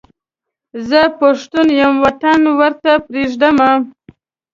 زه 0.89 1.01
پښتون 1.19 1.67
یم 1.81 1.93
وطن 2.05 2.41
ورته 2.59 2.91
پرېږدم. 3.07 3.57